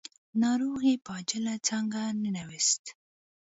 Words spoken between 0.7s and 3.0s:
يې په عاجله څانګه ننوېست.